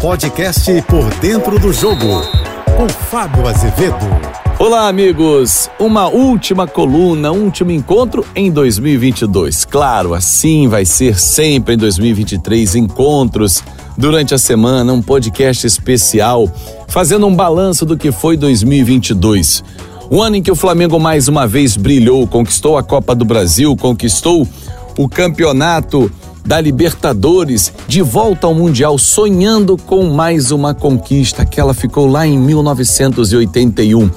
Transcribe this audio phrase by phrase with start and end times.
[0.00, 2.22] podcast Por Dentro do Jogo,
[2.76, 3.96] com Fábio Azevedo.
[4.58, 5.70] Olá, amigos!
[5.80, 9.64] Uma última coluna, um último encontro em 2022.
[9.64, 13.64] Claro, assim vai ser sempre em 2023 encontros
[13.96, 16.48] durante a semana, um podcast especial,
[16.88, 19.64] fazendo um balanço do que foi 2022.
[20.10, 23.74] O ano em que o Flamengo mais uma vez brilhou, conquistou a Copa do Brasil,
[23.74, 24.46] conquistou
[24.98, 26.10] o campeonato
[26.46, 32.24] da Libertadores, de volta ao Mundial, sonhando com mais uma conquista, que ela ficou lá
[32.24, 34.08] em 1981.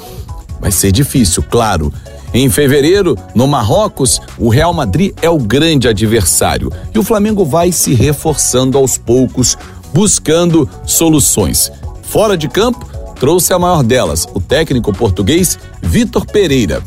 [0.61, 1.91] Vai ser difícil, claro.
[2.31, 7.71] Em fevereiro, no Marrocos, o Real Madrid é o grande adversário e o Flamengo vai
[7.71, 9.57] se reforçando aos poucos,
[9.91, 11.71] buscando soluções.
[12.03, 12.87] Fora de campo,
[13.19, 16.83] trouxe a maior delas, o técnico português Vitor Pereira.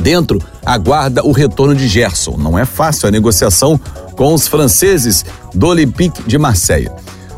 [0.00, 2.36] Dentro, aguarda o retorno de Gerson.
[2.38, 3.78] Não é fácil a negociação
[4.16, 6.90] com os franceses do Olympique de Marseille.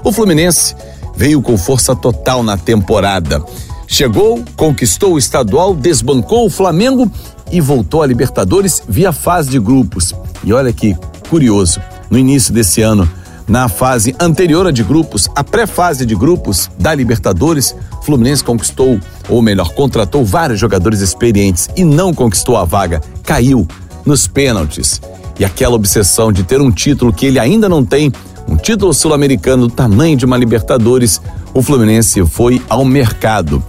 [0.05, 0.75] O Fluminense
[1.17, 3.43] veio com força total na temporada.
[3.89, 7.11] Chegou, conquistou o estadual, desbancou o Flamengo
[7.51, 10.13] e voltou à Libertadores via fase de grupos.
[10.45, 10.97] E olha que
[11.29, 13.09] curioso, no início desse ano,
[13.49, 19.41] na fase anterior a de grupos, a pré-fase de grupos da Libertadores, Fluminense conquistou, ou
[19.41, 23.67] melhor, contratou vários jogadores experientes e não conquistou a vaga, caiu
[24.05, 25.01] nos pênaltis.
[25.39, 28.13] E aquela obsessão de ter um título que ele ainda não tem,
[28.49, 31.21] um título sul-americano do tamanho de uma Libertadores,
[31.53, 33.63] o Fluminense foi ao mercado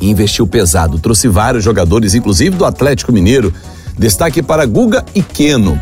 [0.00, 0.98] e investiu pesado.
[0.98, 3.52] Trouxe vários jogadores, inclusive do Atlético Mineiro.
[3.98, 5.80] Destaque para Guga e Queno.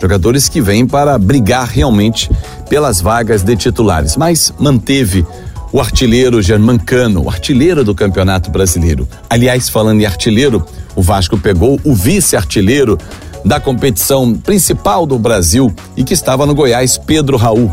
[0.00, 2.30] Jogadores que vêm para brigar realmente
[2.68, 5.26] pelas vagas de titulares, mas manteve
[5.72, 9.08] o artilheiro Germancano, o artilheiro do Campeonato Brasileiro.
[9.28, 12.98] Aliás, falando em artilheiro, o Vasco pegou o vice-artilheiro
[13.46, 17.72] da competição principal do Brasil e que estava no Goiás, Pedro Raul.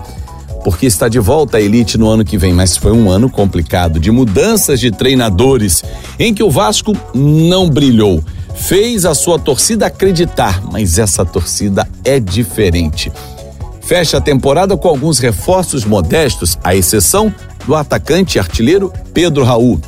[0.63, 3.99] Porque está de volta à elite no ano que vem, mas foi um ano complicado
[3.99, 5.83] de mudanças de treinadores
[6.19, 8.23] em que o Vasco não brilhou.
[8.55, 13.11] Fez a sua torcida acreditar, mas essa torcida é diferente.
[13.81, 17.33] Fecha a temporada com alguns reforços modestos, à exceção
[17.65, 19.81] do atacante artilheiro Pedro Raul.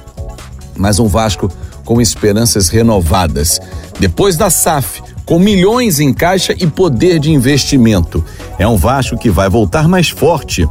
[0.75, 1.49] Mas um Vasco
[1.85, 3.61] com esperanças renovadas.
[3.99, 8.23] Depois da SAF, com milhões em caixa e poder de investimento.
[8.59, 10.67] É um Vasco que vai voltar mais forte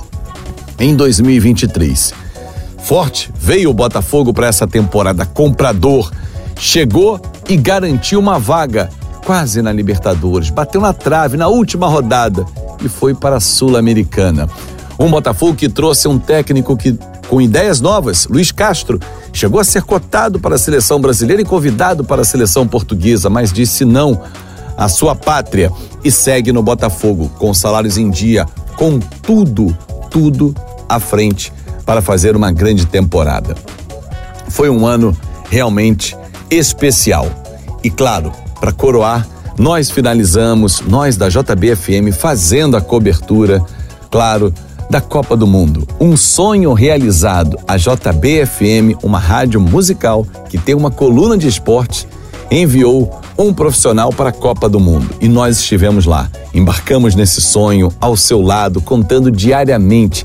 [0.78, 2.14] em 2023.
[2.78, 6.12] Forte veio o Botafogo para essa temporada comprador,
[6.58, 8.90] chegou e garantiu uma vaga
[9.24, 12.44] quase na Libertadores, bateu na trave na última rodada
[12.84, 14.48] e foi para a Sul-Americana.
[14.98, 16.96] Um Botafogo que trouxe um técnico que
[17.28, 19.00] com ideias novas, Luiz Castro,
[19.32, 23.52] chegou a ser cotado para a seleção brasileira e convidado para a seleção portuguesa, mas
[23.52, 24.20] disse não
[24.76, 25.70] à sua pátria
[26.02, 28.46] e segue no Botafogo com salários em dia,
[28.76, 29.76] com tudo,
[30.10, 30.54] tudo
[30.88, 31.52] à frente
[31.86, 33.54] para fazer uma grande temporada.
[34.48, 35.16] Foi um ano
[35.50, 36.16] realmente
[36.50, 37.28] especial.
[37.82, 39.26] E claro, para coroar,
[39.58, 43.62] nós finalizamos, nós da JBFM, fazendo a cobertura,
[44.10, 44.52] claro,
[44.94, 45.88] da Copa do Mundo.
[45.98, 47.58] Um sonho realizado.
[47.66, 52.06] A JBFM, uma rádio musical que tem uma coluna de esporte,
[52.48, 55.10] enviou um profissional para a Copa do Mundo.
[55.20, 56.30] E nós estivemos lá.
[56.54, 60.24] Embarcamos nesse sonho ao seu lado, contando diariamente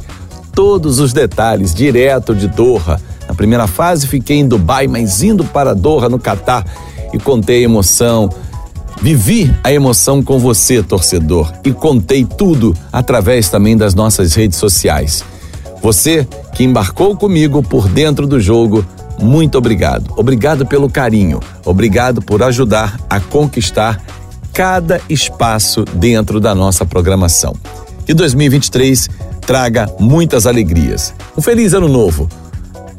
[0.54, 3.02] todos os detalhes, direto de Doha.
[3.28, 6.64] Na primeira fase fiquei em Dubai, mas indo para Doha, no Catar,
[7.12, 8.30] e contei a emoção.
[9.02, 15.24] Vivi a emoção com você, torcedor, e contei tudo através também das nossas redes sociais.
[15.82, 18.86] Você que embarcou comigo por dentro do jogo,
[19.22, 20.14] muito obrigado.
[20.18, 21.40] Obrigado pelo carinho.
[21.66, 24.02] Obrigado por ajudar a conquistar
[24.54, 27.56] cada espaço dentro da nossa programação.
[28.06, 29.10] Que 2023
[29.42, 31.14] traga muitas alegrias.
[31.38, 32.28] Um feliz ano novo.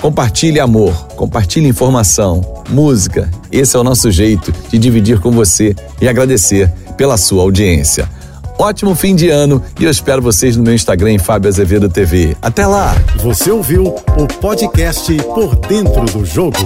[0.01, 3.31] Compartilhe amor, compartilhe informação, música.
[3.51, 8.09] Esse é o nosso jeito de dividir com você e agradecer pela sua audiência.
[8.59, 12.37] Ótimo fim de ano e eu espero vocês no meu Instagram, Fábio Azevedo TV.
[12.43, 12.95] Até lá!
[13.17, 16.59] Você ouviu o podcast Por Dentro do Jogo.